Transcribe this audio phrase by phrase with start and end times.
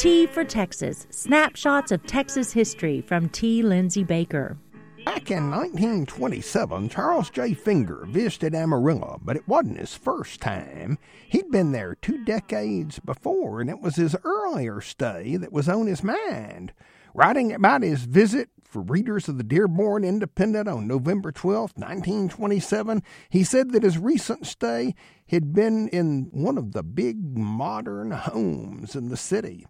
[0.00, 3.62] T for Texas Snapshots of Texas History from T.
[3.62, 4.56] Lindsay Baker.
[5.04, 7.52] Back in 1927, Charles J.
[7.52, 10.96] Finger visited Amarillo, but it wasn't his first time.
[11.28, 15.86] He'd been there two decades before, and it was his earlier stay that was on
[15.86, 16.72] his mind.
[17.12, 23.44] Writing about his visit for readers of the Dearborn Independent on November 12, 1927, he
[23.44, 24.94] said that his recent stay
[25.28, 29.66] had been in one of the big modern homes in the city.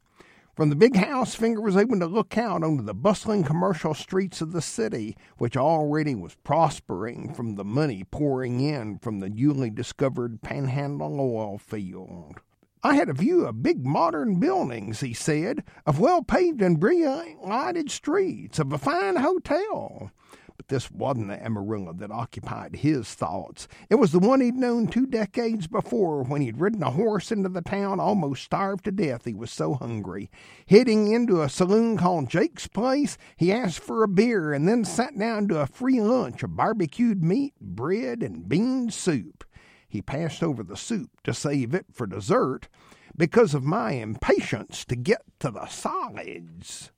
[0.61, 4.43] From the big house, Finger was able to look out onto the bustling commercial streets
[4.43, 9.71] of the city, which already was prospering from the money pouring in from the newly
[9.71, 12.41] discovered Panhandle oil field.
[12.83, 17.43] I had a view of big modern buildings, he said, of well paved and brilliant
[17.43, 20.11] lighted streets, of a fine hotel.
[20.61, 23.67] But this wasn't the Amarillo that occupied his thoughts.
[23.89, 27.49] It was the one he'd known two decades before when he'd ridden a horse into
[27.49, 30.31] the town, almost starved to death, he was so hungry.
[30.69, 35.19] Heading into a saloon called Jake's Place, he asked for a beer and then sat
[35.19, 39.45] down to a free lunch of barbecued meat, bread, and bean soup.
[39.89, 42.69] He passed over the soup to save it for dessert
[43.17, 46.93] because of my impatience to get to the solids.